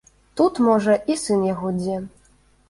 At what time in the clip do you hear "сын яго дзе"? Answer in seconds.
1.25-2.01